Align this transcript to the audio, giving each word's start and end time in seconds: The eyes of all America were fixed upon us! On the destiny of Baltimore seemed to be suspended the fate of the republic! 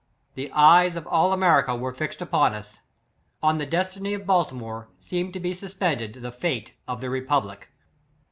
The 0.33 0.51
eyes 0.51 0.95
of 0.95 1.05
all 1.05 1.31
America 1.31 1.75
were 1.75 1.93
fixed 1.93 2.23
upon 2.23 2.55
us! 2.55 2.79
On 3.43 3.59
the 3.59 3.67
destiny 3.67 4.15
of 4.15 4.25
Baltimore 4.25 4.89
seemed 4.99 5.31
to 5.33 5.39
be 5.39 5.53
suspended 5.53 6.13
the 6.23 6.31
fate 6.31 6.73
of 6.87 7.01
the 7.01 7.09
republic! 7.11 7.69